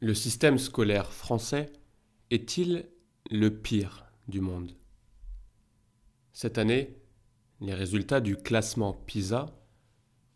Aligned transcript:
Le 0.00 0.14
système 0.14 0.58
scolaire 0.58 1.12
français 1.12 1.72
est-il 2.30 2.88
le 3.32 3.50
pire 3.50 4.06
du 4.28 4.40
monde? 4.40 4.76
Cette 6.32 6.56
année, 6.56 6.96
les 7.60 7.74
résultats 7.74 8.20
du 8.20 8.36
classement 8.36 8.92
PISA 8.92 9.46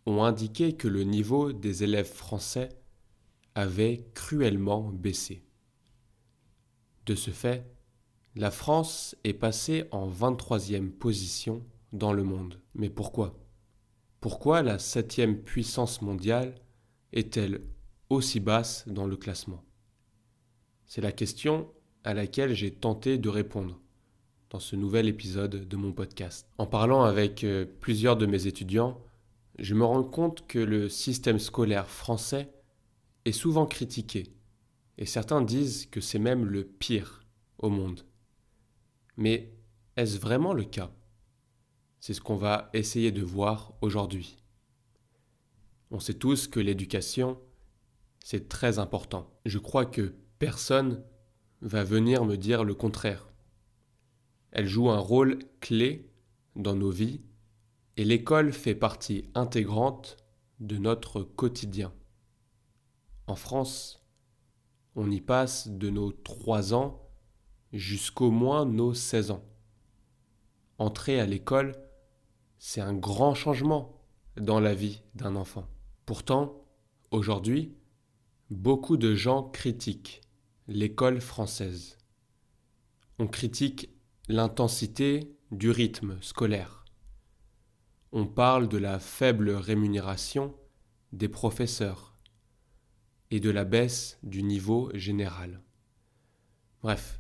ont 0.06 0.24
indiqué 0.24 0.72
que 0.72 0.88
le 0.88 1.04
niveau 1.04 1.52
des 1.52 1.84
élèves 1.84 2.12
français 2.12 2.70
avait 3.54 4.04
cruellement 4.14 4.88
baissé. 4.88 5.44
De 7.06 7.14
ce 7.14 7.30
fait, 7.30 7.64
la 8.34 8.50
France 8.50 9.14
est 9.22 9.32
passée 9.32 9.84
en 9.92 10.10
23e 10.10 10.90
position 10.90 11.64
dans 11.92 12.12
le 12.12 12.24
monde. 12.24 12.60
Mais 12.74 12.90
pourquoi? 12.90 13.38
Pourquoi 14.20 14.62
la 14.62 14.80
septième 14.80 15.40
puissance 15.40 16.02
mondiale 16.02 16.56
est-elle 17.12 17.62
aussi 18.12 18.40
basse 18.40 18.84
dans 18.86 19.06
le 19.06 19.16
classement 19.16 19.62
C'est 20.86 21.00
la 21.00 21.12
question 21.12 21.70
à 22.04 22.14
laquelle 22.14 22.54
j'ai 22.54 22.72
tenté 22.72 23.18
de 23.18 23.28
répondre 23.28 23.80
dans 24.50 24.60
ce 24.60 24.76
nouvel 24.76 25.08
épisode 25.08 25.66
de 25.66 25.76
mon 25.76 25.92
podcast. 25.92 26.46
En 26.58 26.66
parlant 26.66 27.04
avec 27.04 27.42
euh, 27.42 27.64
plusieurs 27.80 28.16
de 28.16 28.26
mes 28.26 28.46
étudiants, 28.46 29.00
je 29.58 29.74
me 29.74 29.84
rends 29.84 30.04
compte 30.04 30.46
que 30.46 30.58
le 30.58 30.88
système 30.88 31.38
scolaire 31.38 31.88
français 31.88 32.52
est 33.24 33.32
souvent 33.32 33.66
critiqué, 33.66 34.34
et 34.98 35.06
certains 35.06 35.40
disent 35.40 35.86
que 35.86 36.00
c'est 36.00 36.18
même 36.18 36.44
le 36.44 36.64
pire 36.64 37.24
au 37.58 37.70
monde. 37.70 38.02
Mais 39.16 39.54
est-ce 39.96 40.18
vraiment 40.18 40.52
le 40.52 40.64
cas? 40.64 40.90
C'est 42.00 42.14
ce 42.14 42.20
qu'on 42.20 42.36
va 42.36 42.68
essayer 42.74 43.12
de 43.12 43.22
voir 43.22 43.74
aujourd'hui. 43.80 44.36
On 45.90 46.00
sait 46.00 46.14
tous 46.14 46.48
que 46.48 46.60
l'éducation 46.60 47.38
c'est 48.24 48.48
très 48.48 48.78
important. 48.78 49.30
Je 49.46 49.58
crois 49.58 49.86
que 49.86 50.14
personne 50.38 51.04
va 51.60 51.84
venir 51.84 52.24
me 52.24 52.36
dire 52.36 52.64
le 52.64 52.74
contraire. 52.74 53.28
Elle 54.50 54.66
joue 54.66 54.90
un 54.90 54.98
rôle 54.98 55.38
clé 55.60 56.10
dans 56.56 56.74
nos 56.74 56.90
vies 56.90 57.22
et 57.96 58.04
l'école 58.04 58.52
fait 58.52 58.74
partie 58.74 59.30
intégrante 59.34 60.16
de 60.60 60.76
notre 60.76 61.22
quotidien. 61.22 61.92
En 63.26 63.36
France, 63.36 64.04
on 64.94 65.10
y 65.10 65.20
passe 65.20 65.68
de 65.68 65.90
nos 65.90 66.12
3 66.12 66.74
ans 66.74 67.08
jusqu'au 67.72 68.30
moins 68.30 68.66
nos 68.66 68.94
16 68.94 69.30
ans. 69.30 69.44
Entrer 70.78 71.20
à 71.20 71.26
l'école, 71.26 71.76
c'est 72.58 72.80
un 72.80 72.94
grand 72.94 73.34
changement 73.34 74.00
dans 74.36 74.60
la 74.60 74.74
vie 74.74 75.02
d'un 75.14 75.36
enfant. 75.36 75.66
Pourtant, 76.06 76.66
aujourd'hui, 77.10 77.76
Beaucoup 78.52 78.98
de 78.98 79.14
gens 79.14 79.44
critiquent 79.44 80.20
l'école 80.68 81.22
française. 81.22 81.96
On 83.18 83.26
critique 83.26 83.88
l'intensité 84.28 85.34
du 85.52 85.70
rythme 85.70 86.18
scolaire. 86.20 86.84
On 88.12 88.26
parle 88.26 88.68
de 88.68 88.76
la 88.76 88.98
faible 88.98 89.48
rémunération 89.52 90.54
des 91.14 91.30
professeurs 91.30 92.14
et 93.30 93.40
de 93.40 93.48
la 93.48 93.64
baisse 93.64 94.18
du 94.22 94.42
niveau 94.42 94.90
général. 94.92 95.62
Bref, 96.82 97.18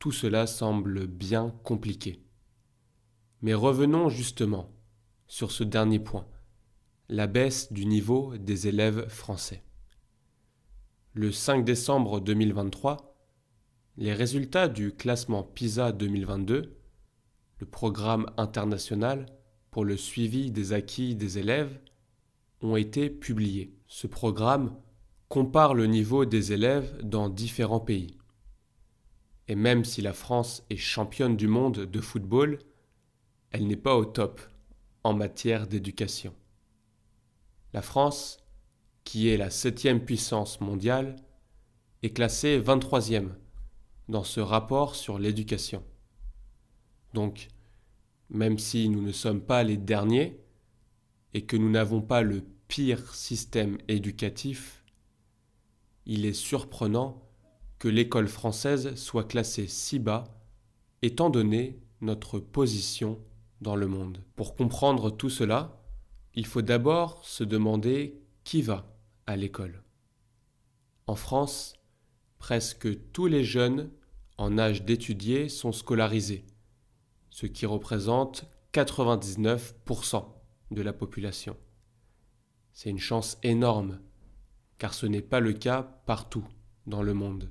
tout 0.00 0.10
cela 0.10 0.48
semble 0.48 1.06
bien 1.06 1.50
compliqué. 1.62 2.20
Mais 3.42 3.54
revenons 3.54 4.08
justement 4.08 4.72
sur 5.28 5.52
ce 5.52 5.62
dernier 5.62 6.00
point, 6.00 6.26
la 7.08 7.28
baisse 7.28 7.72
du 7.72 7.86
niveau 7.86 8.36
des 8.38 8.66
élèves 8.66 9.08
français 9.08 9.62
le 11.14 11.30
5 11.30 11.62
décembre 11.62 12.20
2023, 12.20 13.14
les 13.98 14.14
résultats 14.14 14.68
du 14.68 14.92
classement 14.92 15.42
PISA 15.42 15.92
2022, 15.92 16.74
le 17.58 17.66
programme 17.66 18.30
international 18.38 19.26
pour 19.70 19.84
le 19.84 19.98
suivi 19.98 20.50
des 20.50 20.72
acquis 20.72 21.14
des 21.14 21.38
élèves, 21.38 21.78
ont 22.62 22.76
été 22.76 23.10
publiés. 23.10 23.76
Ce 23.88 24.06
programme 24.06 24.74
compare 25.28 25.74
le 25.74 25.86
niveau 25.86 26.24
des 26.24 26.52
élèves 26.52 27.02
dans 27.02 27.28
différents 27.28 27.80
pays. 27.80 28.16
Et 29.48 29.54
même 29.54 29.84
si 29.84 30.00
la 30.00 30.14
France 30.14 30.64
est 30.70 30.76
championne 30.76 31.36
du 31.36 31.46
monde 31.46 31.80
de 31.80 32.00
football, 32.00 32.58
elle 33.50 33.66
n'est 33.66 33.76
pas 33.76 33.96
au 33.96 34.06
top 34.06 34.40
en 35.04 35.12
matière 35.12 35.66
d'éducation. 35.66 36.34
La 37.74 37.82
France 37.82 38.41
qui 39.04 39.28
est 39.28 39.36
la 39.36 39.50
septième 39.50 40.04
puissance 40.04 40.60
mondiale, 40.60 41.16
est 42.02 42.10
classée 42.10 42.60
23e 42.60 43.28
dans 44.08 44.24
ce 44.24 44.40
rapport 44.40 44.94
sur 44.94 45.18
l'éducation. 45.18 45.82
Donc, 47.14 47.48
même 48.30 48.58
si 48.58 48.88
nous 48.88 49.02
ne 49.02 49.12
sommes 49.12 49.40
pas 49.40 49.62
les 49.62 49.76
derniers 49.76 50.40
et 51.34 51.44
que 51.44 51.56
nous 51.56 51.70
n'avons 51.70 52.00
pas 52.00 52.22
le 52.22 52.42
pire 52.68 53.14
système 53.14 53.78
éducatif, 53.88 54.82
il 56.06 56.24
est 56.24 56.32
surprenant 56.32 57.22
que 57.78 57.88
l'école 57.88 58.28
française 58.28 58.94
soit 58.94 59.24
classée 59.24 59.66
si 59.66 59.98
bas 59.98 60.24
étant 61.02 61.30
donné 61.30 61.78
notre 62.00 62.38
position 62.38 63.18
dans 63.60 63.76
le 63.76 63.86
monde. 63.86 64.22
Pour 64.36 64.56
comprendre 64.56 65.10
tout 65.10 65.30
cela, 65.30 65.80
il 66.34 66.46
faut 66.46 66.62
d'abord 66.62 67.24
se 67.24 67.44
demander 67.44 68.20
qui 68.44 68.62
va 68.62 68.91
à 69.26 69.36
l'école. 69.36 69.82
En 71.06 71.14
France, 71.14 71.74
presque 72.38 73.10
tous 73.12 73.26
les 73.26 73.44
jeunes 73.44 73.90
en 74.38 74.58
âge 74.58 74.84
d'étudier 74.84 75.48
sont 75.48 75.72
scolarisés, 75.72 76.44
ce 77.30 77.46
qui 77.46 77.66
représente 77.66 78.46
99% 78.72 80.24
de 80.70 80.82
la 80.82 80.92
population. 80.92 81.56
C'est 82.72 82.90
une 82.90 82.98
chance 82.98 83.38
énorme, 83.42 84.00
car 84.78 84.94
ce 84.94 85.06
n'est 85.06 85.22
pas 85.22 85.40
le 85.40 85.52
cas 85.52 85.82
partout 86.06 86.46
dans 86.86 87.02
le 87.02 87.14
monde. 87.14 87.50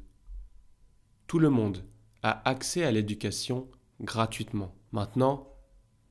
Tout 1.27 1.39
le 1.39 1.49
monde 1.49 1.85
a 2.23 2.47
accès 2.49 2.83
à 2.83 2.91
l'éducation 2.91 3.69
gratuitement. 4.01 4.75
Maintenant, 4.91 5.47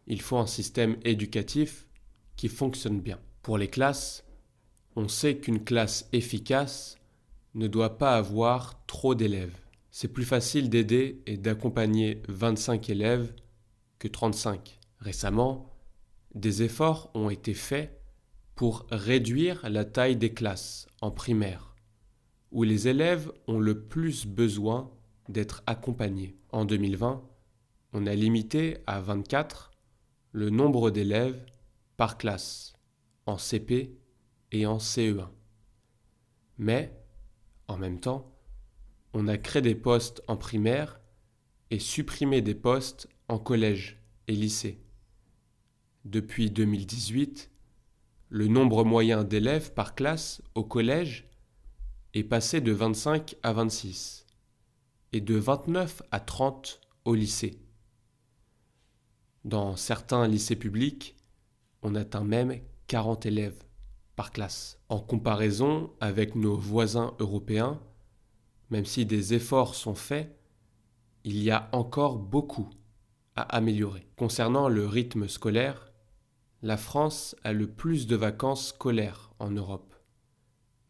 il 0.07 0.21
faut 0.23 0.39
un 0.39 0.47
système 0.47 0.97
éducatif 1.05 1.87
qui 2.37 2.49
fonctionne 2.49 3.01
bien. 3.01 3.19
Pour 3.43 3.59
les 3.59 3.69
classes, 3.69 4.25
on 4.97 5.09
sait 5.09 5.39
qu'une 5.39 5.65
classe 5.65 6.09
efficace 6.13 6.99
ne 7.55 7.67
doit 7.67 7.99
pas 7.99 8.17
avoir 8.17 8.85
trop 8.87 9.15
d'élèves. 9.15 9.57
C'est 9.91 10.09
plus 10.13 10.25
facile 10.25 10.71
d'aider 10.71 11.23
et 11.27 11.37
d'accompagner 11.37 12.23
25 12.29 12.91
élèves 12.91 13.33
que 13.99 14.09
35. 14.09 14.79
Récemment, 14.99 15.75
des 16.35 16.63
efforts 16.63 17.11
ont 17.15 17.31
été 17.31 17.55
faits 17.55 18.01
pour 18.55 18.87
réduire 18.91 19.69
la 19.69 19.85
taille 19.85 20.17
des 20.17 20.33
classes 20.33 20.87
en 21.01 21.11
primaire, 21.11 21.75
où 22.53 22.63
les 22.63 22.89
élèves 22.89 23.33
ont 23.47 23.59
le 23.59 23.83
plus 23.83 24.27
besoin 24.27 24.91
d'être 25.29 25.63
accompagnés. 25.67 26.37
En 26.51 26.65
2020, 26.65 27.23
on 27.93 28.07
a 28.07 28.15
limité 28.15 28.79
à 28.87 29.01
24 29.01 29.71
le 30.33 30.51
nombre 30.51 30.91
d'élèves 30.91 31.45
par 31.97 32.19
classe 32.19 32.75
en 33.27 33.39
CP 33.39 34.00
et 34.53 34.67
en 34.67 34.79
CE1. 34.79 35.29
Mais, 36.59 36.93
en 37.69 37.79
même 37.79 38.01
temps, 38.01 38.37
on 39.13 39.29
a 39.29 39.39
créé 39.39 39.63
des 39.63 39.75
postes 39.75 40.23
en 40.29 40.37
primaire 40.37 41.01
et 41.71 41.79
supprimé 41.79 42.43
des 42.43 42.55
postes 42.55 43.09
en 43.29 43.39
collège 43.39 44.03
et 44.29 44.35
lycée. 44.35 44.81
Depuis 46.05 46.51
2018, 46.51 47.51
le 48.29 48.47
nombre 48.47 48.85
moyen 48.85 49.25
d'élèves 49.25 49.73
par 49.73 49.95
classe 49.95 50.43
au 50.55 50.65
collège 50.65 51.29
est 52.15 52.25
passé 52.25 52.61
de 52.61 52.73
25 52.73 53.37
à 53.43 53.53
26 53.53 54.27
et 55.13 55.21
de 55.21 55.35
29 55.35 56.03
à 56.11 56.21
30 56.21 56.81
au 57.05 57.15
lycée. 57.15 57.61
Dans 59.45 59.77
certains 59.77 60.29
lycées 60.29 60.57
publics, 60.57 61.17
on 61.83 61.95
atteint 61.95 62.25
même 62.25 62.61
40 62.87 63.27
élèves 63.27 63.65
En 64.89 65.01
comparaison 65.01 65.91
avec 66.01 66.35
nos 66.35 66.57
voisins 66.57 67.15
européens, 67.19 67.81
même 68.71 68.85
si 68.85 69.07
des 69.07 69.35
efforts 69.35 69.75
sont 69.75 69.95
faits, 69.95 70.37
il 71.25 71.43
y 71.43 71.51
a 71.51 71.69
encore 71.73 72.19
beaucoup 72.19 72.71
à 73.37 73.43
améliorer. 73.43 74.07
Concernant 74.17 74.69
le 74.69 74.87
rythme 74.87 75.29
scolaire, 75.29 75.93
la 76.63 76.77
France 76.77 77.37
a 77.45 77.53
le 77.53 77.67
plus 77.67 78.07
de 78.07 78.17
vacances 78.17 78.69
scolaires 78.69 79.33
en 79.39 79.51
Europe, 79.51 79.95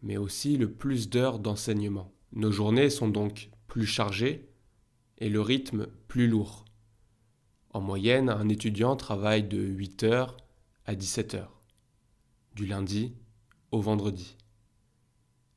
mais 0.02 0.16
aussi 0.16 0.56
le 0.56 0.72
plus 0.72 1.08
d'heures 1.08 1.38
d'enseignement. 1.38 2.12
Nos 2.32 2.50
journées 2.50 2.90
sont 2.90 3.08
donc 3.08 3.50
plus 3.66 3.86
chargées 3.86 4.48
et 5.18 5.28
le 5.28 5.40
rythme 5.40 5.86
plus 6.08 6.26
lourd. 6.26 6.64
En 7.72 7.80
moyenne, 7.80 8.28
un 8.28 8.48
étudiant 8.48 8.96
travaille 8.96 9.44
de 9.44 9.58
8 9.58 10.02
heures 10.02 10.36
à 10.86 10.96
17 10.96 11.34
heures, 11.34 11.59
lundi 12.66 13.14
au 13.70 13.80
vendredi. 13.80 14.36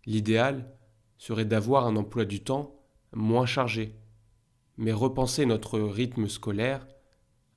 L'idéal 0.06 0.72
serait 1.18 1.46
d'avoir 1.46 1.86
un 1.86 1.96
emploi 1.96 2.26
du 2.26 2.44
temps 2.44 2.76
moins 3.14 3.46
chargé. 3.46 3.96
Mais 4.78 4.92
repenser 4.92 5.46
notre 5.46 5.80
rythme 5.80 6.28
scolaire 6.28 6.88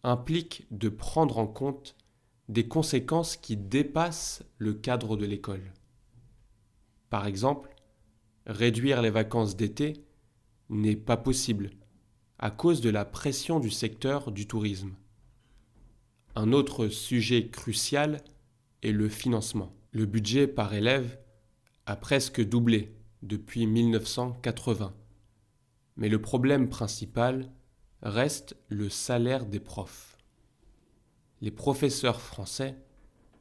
implique 0.03 0.67
de 0.71 0.89
prendre 0.89 1.39
en 1.39 1.47
compte 1.47 1.97
des 2.49 2.69
conséquences 2.69 3.37
qui 3.37 3.57
dépassent 3.57 4.45
le 4.59 4.75
cadre 4.75 5.17
de 5.17 5.27
l'école. 5.27 5.73
Par 7.11 7.27
exemple, 7.27 7.75
réduire 8.47 9.03
les 9.03 9.11
vacances 9.11 9.57
d'été 9.57 10.05
n'est 10.69 10.97
pas 10.97 11.17
possible 11.17 11.71
à 12.39 12.51
cause 12.51 12.81
de 12.81 12.91
la 12.91 13.05
pression 13.05 13.61
du 13.61 13.71
secteur 13.71 14.31
du 14.31 14.47
tourisme. 14.47 14.95
Un 16.35 16.53
autre 16.53 16.89
sujet 16.89 17.49
crucial 17.49 18.23
le 18.93 19.09
financement. 19.09 19.75
Le 19.93 20.07
budget 20.07 20.47
par 20.47 20.75
élève 20.75 21.19
a 21.87 21.97
presque 21.97 22.47
doublé 22.47 22.95
depuis 23.23 23.67
1980. 23.67 24.95
Mais 25.97 26.09
le 26.09 26.21
problème 26.21 26.69
principal 26.69 27.51
reste 28.03 28.57
le 28.69 28.89
salaire 28.89 29.47
des 29.47 29.61
profs. 29.61 30.19
Les 31.41 31.51
professeurs 31.51 32.21
français 32.21 32.77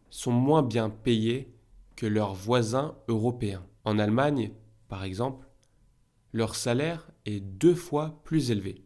sont 0.09 0.31
moins 0.31 0.63
bien 0.63 0.89
payés 0.89 1.53
que 1.95 2.05
leurs 2.05 2.33
voisins 2.33 2.95
européens. 3.07 3.65
En 3.83 3.99
Allemagne, 3.99 4.51
par 4.87 5.03
exemple, 5.03 5.47
leur 6.33 6.55
salaire 6.55 7.09
est 7.25 7.39
deux 7.39 7.75
fois 7.75 8.21
plus 8.23 8.51
élevé. 8.51 8.83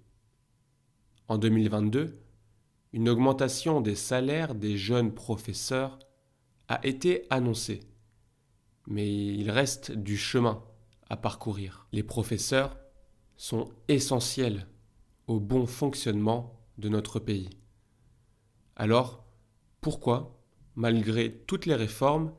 En 1.27 1.37
2022, 1.37 2.19
une 2.93 3.09
augmentation 3.09 3.81
des 3.81 3.95
salaires 3.95 4.55
des 4.55 4.77
jeunes 4.77 5.13
professeurs 5.13 5.99
a 6.69 6.85
été 6.85 7.25
annoncée, 7.31 7.81
mais 8.87 9.11
il 9.11 9.49
reste 9.49 9.91
du 9.91 10.17
chemin 10.17 10.63
à 11.09 11.17
parcourir. 11.17 11.87
Les 11.91 12.03
professeurs 12.03 12.77
sont 13.37 13.69
essentiels 13.87 14.67
au 15.27 15.39
bon 15.39 15.65
fonctionnement 15.65 16.61
de 16.77 16.87
notre 16.87 17.19
pays. 17.19 17.49
Alors, 18.75 19.25
pourquoi, 19.81 20.39
malgré 20.75 21.33
toutes 21.47 21.65
les 21.65 21.75
réformes, 21.75 22.33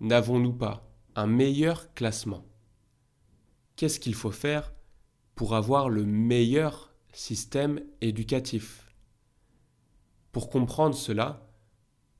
n'avons-nous 0.00 0.54
pas 0.54 0.90
un 1.14 1.26
meilleur 1.26 1.92
classement? 1.92 2.46
Qu'est-ce 3.76 4.00
qu'il 4.00 4.14
faut 4.14 4.30
faire 4.30 4.72
pour 5.34 5.54
avoir 5.54 5.90
le 5.90 6.06
meilleur 6.06 6.94
système 7.12 7.80
éducatif? 8.00 8.94
Pour 10.32 10.48
comprendre 10.48 10.94
cela, 10.94 11.47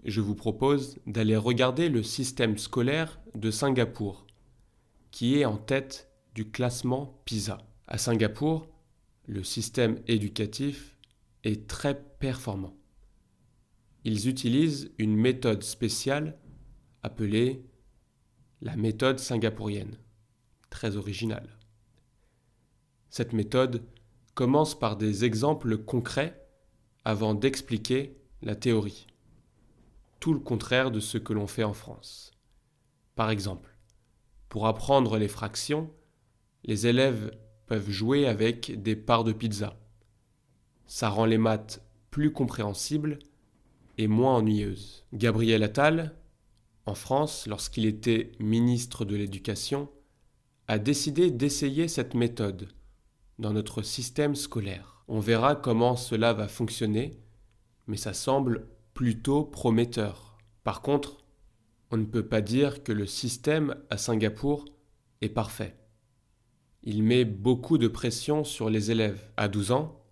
je 0.04 0.20
vous 0.20 0.34
propose 0.34 0.98
d'aller 1.06 1.36
regarder 1.36 1.88
le 1.88 2.02
système 2.02 2.58
scolaire 2.58 3.20
de 3.34 3.50
Singapour, 3.50 4.26
qui 5.10 5.38
est 5.38 5.44
en 5.44 5.56
tête 5.56 6.10
du 6.34 6.50
classement 6.50 7.20
PISA. 7.24 7.58
À 7.86 7.98
Singapour, 7.98 8.68
le 9.26 9.42
système 9.42 10.00
éducatif 10.06 10.96
est 11.44 11.68
très 11.68 12.00
performant. 12.18 12.76
Ils 14.04 14.28
utilisent 14.28 14.92
une 14.98 15.16
méthode 15.16 15.62
spéciale 15.62 16.38
appelée 17.02 17.64
la 18.60 18.76
méthode 18.76 19.18
singapourienne, 19.18 19.98
très 20.70 20.96
originale. 20.96 21.58
Cette 23.10 23.32
méthode 23.32 23.84
commence 24.34 24.78
par 24.78 24.96
des 24.96 25.24
exemples 25.24 25.78
concrets 25.78 26.46
avant 27.04 27.34
d'expliquer 27.34 28.16
la 28.42 28.54
théorie 28.54 29.06
tout 30.20 30.32
le 30.32 30.40
contraire 30.40 30.90
de 30.90 31.00
ce 31.00 31.18
que 31.18 31.32
l'on 31.32 31.46
fait 31.46 31.64
en 31.64 31.74
France. 31.74 32.32
Par 33.14 33.30
exemple, 33.30 33.76
pour 34.48 34.66
apprendre 34.66 35.18
les 35.18 35.28
fractions, 35.28 35.90
les 36.64 36.86
élèves 36.86 37.36
peuvent 37.66 37.90
jouer 37.90 38.26
avec 38.26 38.82
des 38.82 38.96
parts 38.96 39.24
de 39.24 39.32
pizza. 39.32 39.78
Ça 40.86 41.08
rend 41.08 41.26
les 41.26 41.38
maths 41.38 41.82
plus 42.10 42.32
compréhensibles 42.32 43.18
et 43.98 44.08
moins 44.08 44.36
ennuyeuses. 44.36 45.04
Gabriel 45.12 45.62
Attal, 45.62 46.14
en 46.86 46.94
France, 46.94 47.46
lorsqu'il 47.46 47.84
était 47.84 48.32
ministre 48.40 49.04
de 49.04 49.16
l'Éducation, 49.16 49.90
a 50.66 50.78
décidé 50.78 51.30
d'essayer 51.30 51.88
cette 51.88 52.14
méthode 52.14 52.68
dans 53.38 53.52
notre 53.52 53.82
système 53.82 54.34
scolaire. 54.34 55.04
On 55.08 55.20
verra 55.20 55.54
comment 55.54 55.96
cela 55.96 56.32
va 56.32 56.48
fonctionner, 56.48 57.18
mais 57.86 57.96
ça 57.96 58.14
semble 58.14 58.66
plutôt 58.98 59.44
prometteur. 59.44 60.36
Par 60.64 60.82
contre, 60.82 61.18
on 61.92 61.96
ne 61.96 62.04
peut 62.04 62.26
pas 62.26 62.40
dire 62.40 62.82
que 62.82 62.90
le 62.90 63.06
système 63.06 63.76
à 63.90 63.96
Singapour 63.96 64.64
est 65.20 65.28
parfait. 65.28 65.76
Il 66.82 67.04
met 67.04 67.24
beaucoup 67.24 67.78
de 67.78 67.86
pression 67.86 68.42
sur 68.42 68.68
les 68.68 68.90
élèves. 68.90 69.30
À 69.36 69.46
12 69.46 69.70
ans, 69.70 70.02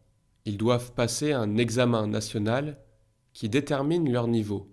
ils 0.44 0.56
doivent 0.56 0.92
passer 0.92 1.32
un 1.32 1.56
examen 1.56 2.06
national 2.06 2.78
qui 3.32 3.48
détermine 3.48 4.08
leur 4.08 4.28
niveau 4.28 4.72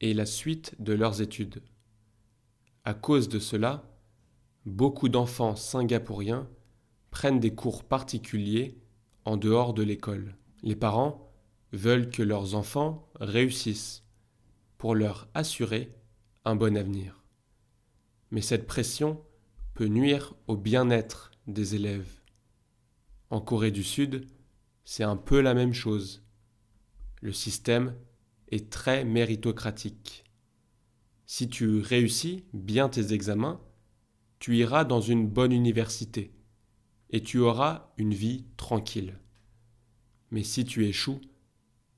et 0.00 0.14
la 0.14 0.24
suite 0.24 0.74
de 0.78 0.94
leurs 0.94 1.20
études. 1.20 1.62
À 2.84 2.94
cause 2.94 3.28
de 3.28 3.38
cela, 3.38 3.84
beaucoup 4.64 5.10
d'enfants 5.10 5.56
singapouriens 5.56 6.48
prennent 7.10 7.38
des 7.38 7.54
cours 7.54 7.84
particuliers 7.84 8.78
en 9.26 9.36
dehors 9.36 9.74
de 9.74 9.82
l'école. 9.82 10.38
Les 10.62 10.74
parents 10.74 11.31
veulent 11.72 12.10
que 12.10 12.22
leurs 12.22 12.54
enfants 12.54 13.10
réussissent 13.18 14.04
pour 14.78 14.94
leur 14.94 15.28
assurer 15.34 15.94
un 16.44 16.56
bon 16.56 16.76
avenir. 16.76 17.22
Mais 18.30 18.42
cette 18.42 18.66
pression 18.66 19.22
peut 19.74 19.86
nuire 19.86 20.34
au 20.46 20.56
bien-être 20.56 21.30
des 21.46 21.74
élèves. 21.74 22.20
En 23.30 23.40
Corée 23.40 23.70
du 23.70 23.84
Sud, 23.84 24.26
c'est 24.84 25.04
un 25.04 25.16
peu 25.16 25.40
la 25.40 25.54
même 25.54 25.72
chose. 25.72 26.24
Le 27.20 27.32
système 27.32 27.94
est 28.50 28.70
très 28.70 29.04
méritocratique. 29.04 30.24
Si 31.26 31.48
tu 31.48 31.80
réussis 31.80 32.44
bien 32.52 32.88
tes 32.88 33.14
examens, 33.14 33.60
tu 34.38 34.56
iras 34.56 34.84
dans 34.84 35.00
une 35.00 35.28
bonne 35.28 35.52
université 35.52 36.34
et 37.10 37.22
tu 37.22 37.38
auras 37.38 37.92
une 37.96 38.12
vie 38.12 38.44
tranquille. 38.56 39.18
Mais 40.30 40.42
si 40.42 40.64
tu 40.64 40.86
échoues, 40.86 41.20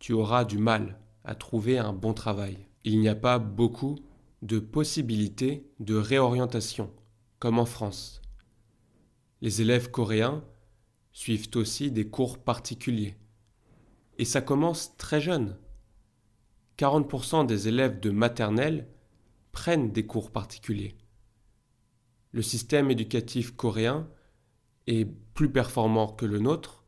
tu 0.05 0.13
auras 0.13 0.45
du 0.45 0.59
mal 0.59 0.99
à 1.25 1.35
trouver 1.35 1.79
un 1.79 1.95
bon 1.95 2.13
travail. 2.13 2.59
Il 2.85 3.01
n'y 3.01 3.09
a 3.09 3.15
pas 3.15 3.39
beaucoup 3.39 3.97
de 4.43 4.59
possibilités 4.59 5.67
de 5.81 5.95
réorientation, 5.95 6.93
comme 7.39 7.59
en 7.59 7.65
France. 7.65 8.21
Les 9.41 9.63
élèves 9.63 9.91
coréens 9.91 10.45
suivent 11.13 11.49
aussi 11.55 11.91
des 11.91 12.07
cours 12.07 12.37
particuliers. 12.37 13.17
Et 14.19 14.27
ça 14.27 14.43
commence 14.43 14.95
très 14.99 15.23
jeune. 15.23 15.57
40% 16.77 17.47
des 17.47 17.69
élèves 17.69 17.99
de 17.99 18.11
maternelle 18.11 18.87
prennent 19.53 19.91
des 19.91 20.05
cours 20.05 20.33
particuliers. 20.33 20.99
Le 22.33 22.43
système 22.43 22.91
éducatif 22.91 23.57
coréen 23.57 24.07
est 24.87 25.07
plus 25.33 25.51
performant 25.51 26.09
que 26.09 26.27
le 26.27 26.41
nôtre, 26.41 26.85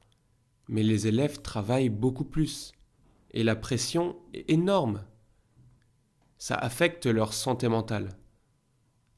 mais 0.69 0.83
les 0.83 1.07
élèves 1.07 1.41
travaillent 1.41 1.89
beaucoup 1.89 2.27
plus 2.27 2.76
et 3.37 3.45
la 3.45 3.55
pression 3.55 4.17
est 4.33 4.51
énorme. 4.51 5.05
Ça 6.39 6.55
affecte 6.55 7.05
leur 7.05 7.35
santé 7.35 7.69
mentale. 7.69 8.17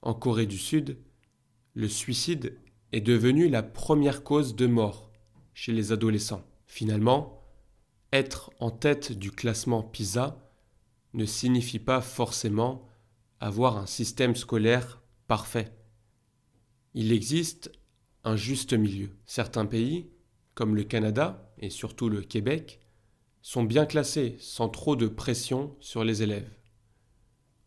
En 0.02 0.12
Corée 0.12 0.46
du 0.46 0.58
Sud, 0.58 0.98
le 1.74 1.86
suicide 1.86 2.58
est 2.90 3.00
devenu 3.00 3.48
la 3.48 3.62
première 3.62 4.24
cause 4.24 4.56
de 4.56 4.66
mort 4.66 5.12
chez 5.54 5.70
les 5.70 5.92
adolescents. 5.92 6.42
Finalement, 6.66 7.44
être 8.12 8.50
en 8.58 8.72
tête 8.72 9.12
du 9.12 9.30
classement 9.30 9.84
PISA 9.84 10.50
ne 11.14 11.24
signifie 11.24 11.78
pas 11.78 12.00
forcément 12.00 12.88
avoir 13.38 13.76
un 13.76 13.86
système 13.86 14.34
scolaire 14.34 15.00
parfait. 15.28 15.72
Il 16.92 17.12
existe 17.12 17.70
un 18.24 18.34
juste 18.34 18.72
milieu. 18.72 19.10
Certains 19.26 19.66
pays, 19.66 20.10
comme 20.56 20.74
le 20.74 20.82
Canada 20.82 21.52
et 21.58 21.70
surtout 21.70 22.08
le 22.08 22.22
Québec, 22.22 22.80
sont 23.42 23.62
bien 23.62 23.86
classés 23.86 24.36
sans 24.40 24.68
trop 24.68 24.96
de 24.96 25.06
pression 25.08 25.76
sur 25.80 26.04
les 26.04 26.22
élèves. 26.22 26.50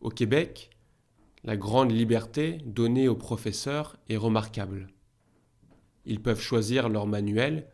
Au 0.00 0.10
Québec, 0.10 0.70
la 1.44 1.56
grande 1.56 1.92
liberté 1.92 2.58
donnée 2.64 3.08
aux 3.08 3.16
professeurs 3.16 3.96
est 4.08 4.16
remarquable. 4.16 4.88
Ils 6.04 6.20
peuvent 6.20 6.40
choisir 6.40 6.88
leur 6.88 7.06
manuel 7.06 7.68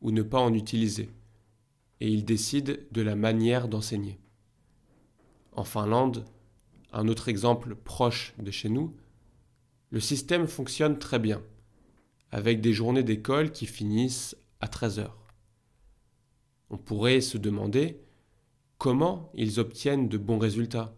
ou 0.00 0.10
ne 0.10 0.22
pas 0.22 0.40
en 0.40 0.54
utiliser, 0.54 1.10
et 2.00 2.08
ils 2.08 2.24
décident 2.24 2.74
de 2.92 3.02
la 3.02 3.16
manière 3.16 3.68
d'enseigner. 3.68 4.20
En 5.52 5.64
Finlande, 5.64 6.24
un 6.92 7.08
autre 7.08 7.28
exemple 7.28 7.74
proche 7.74 8.34
de 8.38 8.50
chez 8.50 8.68
nous, 8.68 8.94
le 9.90 10.00
système 10.00 10.46
fonctionne 10.46 10.98
très 10.98 11.18
bien, 11.18 11.42
avec 12.30 12.60
des 12.60 12.72
journées 12.72 13.02
d'école 13.02 13.50
qui 13.50 13.66
finissent 13.66 14.36
à 14.60 14.68
13 14.68 14.98
heures. 15.00 15.27
On 16.70 16.76
pourrait 16.76 17.20
se 17.20 17.38
demander 17.38 18.00
comment 18.78 19.30
ils 19.34 19.60
obtiennent 19.60 20.08
de 20.08 20.18
bons 20.18 20.38
résultats 20.38 20.94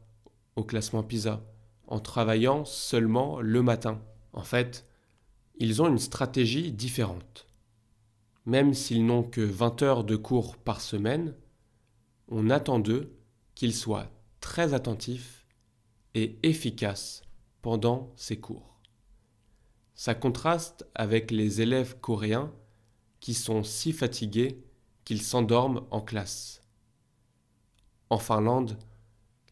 au 0.56 0.64
classement 0.64 1.02
PISA 1.02 1.42
en 1.86 2.00
travaillant 2.00 2.64
seulement 2.64 3.40
le 3.40 3.62
matin. 3.62 4.00
En 4.32 4.42
fait, 4.42 4.86
ils 5.58 5.82
ont 5.82 5.88
une 5.88 5.98
stratégie 5.98 6.72
différente. 6.72 7.46
Même 8.46 8.74
s'ils 8.74 9.04
n'ont 9.04 9.22
que 9.22 9.40
20 9.40 9.82
heures 9.82 10.04
de 10.04 10.16
cours 10.16 10.56
par 10.56 10.80
semaine, 10.80 11.34
on 12.28 12.48
attend 12.48 12.78
d'eux 12.78 13.12
qu'ils 13.54 13.74
soient 13.74 14.10
très 14.40 14.72
attentifs 14.72 15.46
et 16.14 16.38
efficaces 16.42 17.22
pendant 17.62 18.12
ces 18.16 18.38
cours. 18.38 18.80
Ça 19.94 20.14
contraste 20.14 20.86
avec 20.94 21.30
les 21.30 21.60
élèves 21.60 21.98
coréens 22.00 22.52
qui 23.20 23.34
sont 23.34 23.62
si 23.62 23.92
fatigués 23.92 24.64
qu'ils 25.04 25.22
s'endorment 25.22 25.86
en 25.90 26.00
classe. 26.00 26.62
En 28.10 28.18
Finlande, 28.18 28.78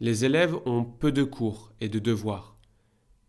les 0.00 0.24
élèves 0.24 0.56
ont 0.66 0.84
peu 0.84 1.12
de 1.12 1.24
cours 1.24 1.72
et 1.80 1.88
de 1.88 1.98
devoirs, 1.98 2.56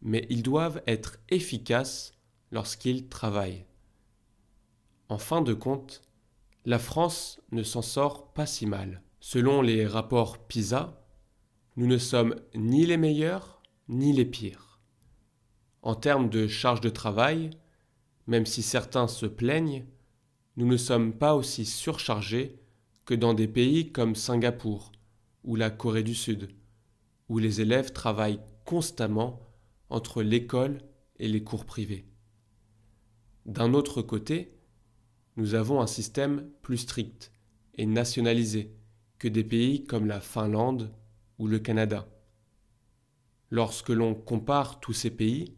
mais 0.01 0.25
ils 0.29 0.43
doivent 0.43 0.81
être 0.87 1.17
efficaces 1.29 2.13
lorsqu'ils 2.51 3.09
travaillent. 3.09 3.65
En 5.07 5.17
fin 5.17 5.41
de 5.41 5.53
compte, 5.53 6.01
la 6.65 6.79
France 6.79 7.41
ne 7.51 7.63
s'en 7.63 7.81
sort 7.81 8.33
pas 8.33 8.45
si 8.45 8.65
mal. 8.65 9.01
Selon 9.19 9.61
les 9.61 9.87
rapports 9.87 10.37
PISA, 10.37 11.03
nous 11.75 11.87
ne 11.87 11.97
sommes 11.97 12.35
ni 12.55 12.85
les 12.85 12.97
meilleurs 12.97 13.61
ni 13.87 14.13
les 14.13 14.25
pires. 14.25 14.79
En 15.81 15.95
termes 15.95 16.29
de 16.29 16.47
charge 16.47 16.81
de 16.81 16.89
travail, 16.89 17.49
même 18.27 18.45
si 18.45 18.61
certains 18.61 19.07
se 19.07 19.25
plaignent, 19.25 19.85
nous 20.59 20.67
ne 20.67 20.75
sommes 20.75 21.13
pas 21.13 21.35
aussi 21.35 21.63
surchargés 21.65 22.59
que 23.05 23.13
dans 23.13 23.33
des 23.33 23.47
pays 23.47 23.93
comme 23.93 24.13
Singapour 24.13 24.91
ou 25.45 25.55
la 25.55 25.69
Corée 25.69 26.03
du 26.03 26.13
Sud, 26.13 26.49
où 27.29 27.39
les 27.39 27.61
élèves 27.61 27.93
travaillent 27.93 28.41
constamment 28.65 29.39
entre 29.89 30.21
l'école 30.21 30.81
et 31.17 31.29
les 31.29 31.45
cours 31.45 31.63
privés. 31.63 32.05
D'un 33.45 33.73
autre 33.73 34.01
côté, 34.01 34.59
nous 35.37 35.55
avons 35.55 35.79
un 35.79 35.87
système 35.87 36.49
plus 36.61 36.79
strict 36.79 37.31
et 37.75 37.85
nationalisé 37.85 38.75
que 39.17 39.29
des 39.29 39.45
pays 39.45 39.85
comme 39.85 40.07
la 40.07 40.19
Finlande 40.19 40.93
ou 41.37 41.47
le 41.47 41.59
Canada. 41.59 42.09
Lorsque 43.49 43.87
l'on 43.87 44.13
compare 44.13 44.81
tous 44.81 44.91
ces 44.91 45.09
pays, 45.09 45.55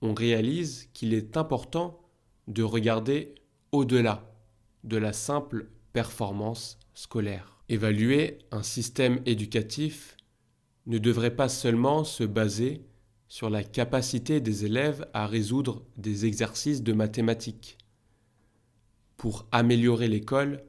on 0.00 0.14
réalise 0.14 0.90
qu'il 0.92 1.12
est 1.12 1.36
important 1.36 2.08
de 2.46 2.62
regarder 2.62 3.34
au-delà 3.76 4.32
de 4.84 4.96
la 4.96 5.12
simple 5.12 5.70
performance 5.92 6.78
scolaire. 6.94 7.62
Évaluer 7.68 8.38
un 8.50 8.62
système 8.62 9.20
éducatif 9.26 10.16
ne 10.86 10.98
devrait 10.98 11.34
pas 11.34 11.48
seulement 11.48 12.04
se 12.04 12.24
baser 12.24 12.86
sur 13.28 13.50
la 13.50 13.64
capacité 13.64 14.40
des 14.40 14.64
élèves 14.64 15.08
à 15.12 15.26
résoudre 15.26 15.84
des 15.96 16.26
exercices 16.26 16.82
de 16.82 16.92
mathématiques. 16.92 17.76
Pour 19.16 19.46
améliorer 19.50 20.08
l'école, 20.08 20.64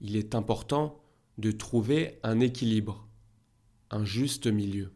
il 0.00 0.16
est 0.16 0.34
important 0.34 1.02
de 1.38 1.50
trouver 1.50 2.20
un 2.22 2.38
équilibre, 2.40 3.08
un 3.90 4.04
juste 4.04 4.46
milieu. 4.46 4.92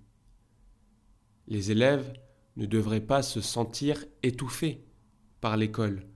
Les 1.48 1.70
élèves 1.70 2.12
ne 2.56 2.66
devraient 2.66 3.00
pas 3.00 3.22
se 3.22 3.40
sentir 3.40 4.04
étouffés 4.22 4.84
par 5.40 5.56
l'école, 5.56 6.06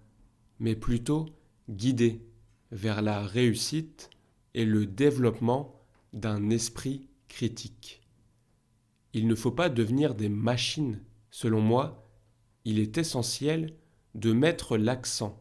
mais 0.58 0.74
plutôt 0.74 1.26
guidés 1.68 2.22
vers 2.70 3.02
la 3.02 3.26
réussite 3.26 4.10
et 4.54 4.64
le 4.64 4.86
développement 4.86 5.80
d'un 6.12 6.50
esprit 6.50 7.06
critique. 7.28 8.02
Il 9.12 9.26
ne 9.26 9.34
faut 9.34 9.52
pas 9.52 9.68
devenir 9.68 10.14
des 10.14 10.28
machines. 10.28 11.00
Selon 11.30 11.60
moi, 11.60 12.08
il 12.64 12.78
est 12.78 12.98
essentiel 12.98 13.74
de 14.14 14.32
mettre 14.32 14.76
l'accent 14.76 15.40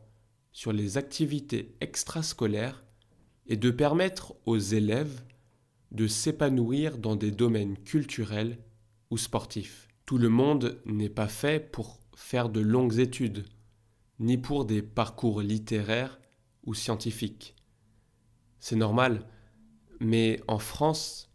sur 0.51 0.74
les 0.74 0.97
activités 0.97 1.75
extrascolaires 1.81 2.83
et 3.47 3.57
de 3.57 3.71
permettre 3.71 4.36
aux 4.45 4.57
élèves 4.57 5.24
de 5.91 6.07
s'épanouir 6.07 6.97
dans 6.97 7.15
des 7.15 7.31
domaines 7.31 7.77
culturels 7.77 8.57
ou 9.09 9.17
sportifs. 9.17 9.88
Tout 10.05 10.17
le 10.17 10.29
monde 10.29 10.81
n'est 10.86 11.09
pas 11.09 11.27
fait 11.27 11.71
pour 11.71 12.00
faire 12.15 12.50
de 12.50 12.59
longues 12.59 13.00
études, 13.00 13.45
ni 14.19 14.38
pour 14.38 14.65
des 14.65 14.81
parcours 14.81 15.41
littéraires 15.41 16.19
ou 16.65 16.74
scientifiques. 16.74 17.55
C'est 18.59 18.75
normal, 18.75 19.27
mais 20.00 20.41
en 20.47 20.59
France, 20.59 21.31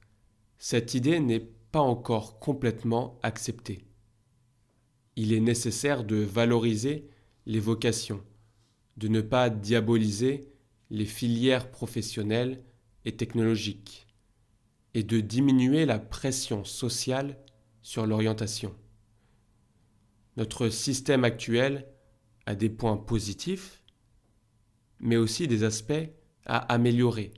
cette 0.58 0.94
idée 0.94 1.20
n'est 1.20 1.48
pas 1.72 1.80
encore 1.80 2.38
complètement 2.38 3.18
acceptée. 3.22 3.86
Il 5.16 5.32
est 5.32 5.40
nécessaire 5.40 6.04
de 6.04 6.16
valoriser 6.16 7.08
les 7.46 7.60
vocations, 7.60 8.22
de 8.96 9.08
ne 9.08 9.20
pas 9.20 9.50
diaboliser 9.50 10.48
les 10.90 11.06
filières 11.06 11.70
professionnelles 11.70 12.62
et 13.04 13.16
technologiques, 13.16 14.06
et 14.94 15.02
de 15.02 15.20
diminuer 15.20 15.86
la 15.86 15.98
pression 15.98 16.64
sociale 16.64 17.38
sur 17.80 18.06
l'orientation. 18.06 18.74
Notre 20.36 20.68
système 20.68 21.24
actuel 21.24 21.86
a 22.46 22.54
des 22.54 22.70
points 22.70 22.96
positifs, 22.96 23.82
mais 25.00 25.16
aussi 25.16 25.48
des 25.48 25.64
aspects 25.64 26.08
à 26.46 26.58
améliorer 26.72 27.32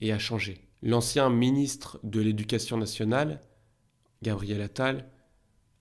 et 0.00 0.12
à 0.12 0.18
changer. 0.18 0.68
L'ancien 0.82 1.30
ministre 1.30 1.98
de 2.02 2.20
l'Éducation 2.20 2.76
nationale, 2.76 3.40
Gabriel 4.22 4.60
Attal, 4.60 5.10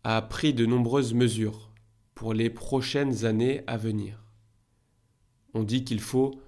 a 0.04 0.22
pris 0.22 0.54
de 0.54 0.66
nombreuses 0.66 1.14
mesures 1.14 1.72
pour 2.14 2.34
les 2.34 2.50
prochaines 2.50 3.26
années 3.26 3.64
à 3.68 3.78
venir. 3.78 4.24
On 5.54 5.64
dit 5.64 5.84
qu'il 5.84 6.00
faut 6.00 6.40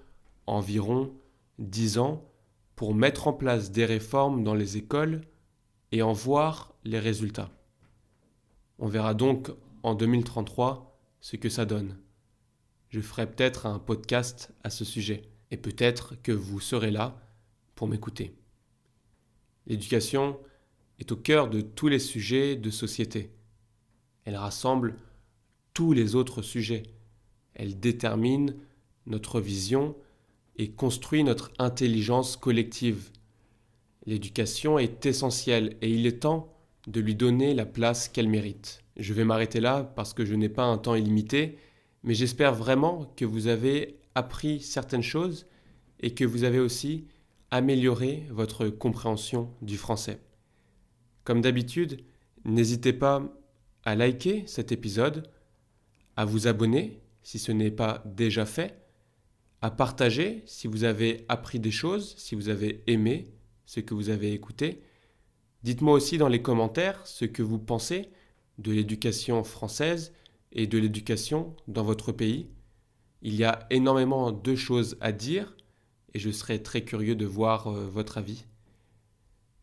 environ 0.46 1.12
dix 1.58 1.98
ans 1.98 2.24
pour 2.76 2.94
mettre 2.94 3.26
en 3.26 3.32
place 3.32 3.70
des 3.70 3.84
réformes 3.84 4.44
dans 4.44 4.54
les 4.54 4.76
écoles 4.76 5.22
et 5.92 6.02
en 6.02 6.12
voir 6.12 6.74
les 6.84 6.98
résultats. 6.98 7.50
On 8.78 8.86
verra 8.86 9.14
donc 9.14 9.50
en 9.82 9.94
2033 9.94 10.98
ce 11.20 11.36
que 11.36 11.48
ça 11.48 11.64
donne. 11.64 11.96
Je 12.90 13.00
ferai 13.00 13.30
peut-être 13.30 13.66
un 13.66 13.78
podcast 13.78 14.52
à 14.64 14.70
ce 14.70 14.84
sujet 14.84 15.22
et 15.50 15.56
peut-être 15.56 16.14
que 16.22 16.32
vous 16.32 16.60
serez 16.60 16.90
là 16.90 17.20
pour 17.74 17.88
m'écouter. 17.88 18.34
L'éducation 19.66 20.38
est 20.98 21.12
au 21.12 21.16
cœur 21.16 21.48
de 21.48 21.60
tous 21.60 21.88
les 21.88 21.98
sujets 21.98 22.56
de 22.56 22.70
société. 22.70 23.30
Elle 24.24 24.36
rassemble 24.36 24.96
tous 25.74 25.92
les 25.92 26.14
autres 26.14 26.42
sujets. 26.42 26.84
Elle 27.54 27.78
détermine 27.78 28.56
notre 29.06 29.40
vision 29.40 29.96
et 30.56 30.70
construit 30.70 31.24
notre 31.24 31.52
intelligence 31.58 32.36
collective. 32.36 33.10
L'éducation 34.06 34.78
est 34.78 35.06
essentielle 35.06 35.76
et 35.82 35.90
il 35.90 36.06
est 36.06 36.20
temps 36.20 36.54
de 36.86 37.00
lui 37.00 37.14
donner 37.14 37.54
la 37.54 37.66
place 37.66 38.08
qu'elle 38.08 38.28
mérite. 38.28 38.82
Je 38.96 39.12
vais 39.12 39.24
m'arrêter 39.24 39.60
là 39.60 39.84
parce 39.84 40.14
que 40.14 40.24
je 40.24 40.34
n'ai 40.34 40.48
pas 40.48 40.64
un 40.64 40.78
temps 40.78 40.94
illimité, 40.94 41.58
mais 42.02 42.14
j'espère 42.14 42.54
vraiment 42.54 43.12
que 43.16 43.24
vous 43.24 43.46
avez 43.46 43.98
appris 44.14 44.60
certaines 44.60 45.02
choses 45.02 45.46
et 46.00 46.14
que 46.14 46.24
vous 46.24 46.44
avez 46.44 46.58
aussi 46.58 47.06
amélioré 47.50 48.26
votre 48.30 48.68
compréhension 48.68 49.50
du 49.62 49.76
français. 49.76 50.20
Comme 51.24 51.40
d'habitude, 51.40 52.04
n'hésitez 52.44 52.92
pas 52.92 53.22
à 53.84 53.94
liker 53.94 54.44
cet 54.46 54.72
épisode, 54.72 55.30
à 56.16 56.24
vous 56.24 56.46
abonner 56.46 57.00
si 57.22 57.38
ce 57.38 57.52
n'est 57.52 57.70
pas 57.70 58.02
déjà 58.06 58.46
fait, 58.46 58.82
à 59.60 59.70
partager 59.70 60.42
si 60.46 60.66
vous 60.66 60.84
avez 60.84 61.24
appris 61.28 61.58
des 61.58 61.70
choses, 61.70 62.14
si 62.16 62.34
vous 62.34 62.48
avez 62.48 62.82
aimé 62.86 63.32
ce 63.66 63.80
que 63.80 63.94
vous 63.94 64.08
avez 64.08 64.32
écouté. 64.32 64.82
Dites-moi 65.62 65.92
aussi 65.92 66.16
dans 66.18 66.28
les 66.28 66.42
commentaires 66.42 67.06
ce 67.06 67.24
que 67.24 67.42
vous 67.42 67.58
pensez 67.58 68.10
de 68.58 68.72
l'éducation 68.72 69.44
française 69.44 70.12
et 70.52 70.66
de 70.66 70.78
l'éducation 70.78 71.54
dans 71.66 71.82
votre 71.82 72.12
pays. 72.12 72.48
Il 73.22 73.34
y 73.34 73.44
a 73.44 73.66
énormément 73.70 74.32
de 74.32 74.54
choses 74.54 74.96
à 75.00 75.12
dire 75.12 75.56
et 76.14 76.18
je 76.18 76.30
serai 76.30 76.62
très 76.62 76.82
curieux 76.82 77.16
de 77.16 77.26
voir 77.26 77.68
euh, 77.68 77.86
votre 77.86 78.18
avis. 78.18 78.44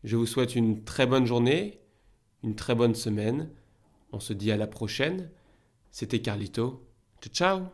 Je 0.04 0.16
vous 0.16 0.26
souhaite 0.26 0.54
une 0.54 0.84
très 0.84 1.06
bonne 1.06 1.26
journée, 1.26 1.80
une 2.42 2.54
très 2.54 2.74
bonne 2.74 2.94
semaine. 2.94 3.50
On 4.12 4.20
se 4.20 4.32
dit 4.32 4.52
à 4.52 4.56
la 4.56 4.66
prochaine. 4.66 5.30
C'était 5.90 6.20
Carlito. 6.20 6.86
Ciao 7.20 7.32
ciao 7.32 7.66